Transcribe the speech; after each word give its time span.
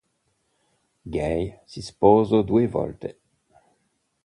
Gaye 1.13 1.61
si 1.67 1.79
sposò 1.83 2.41
due 2.41 2.67
volte. 2.67 3.19